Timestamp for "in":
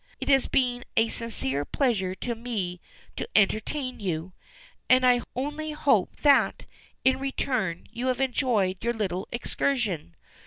7.05-7.19